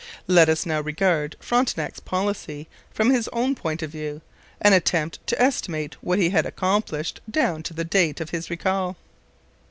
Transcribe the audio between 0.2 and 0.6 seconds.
Let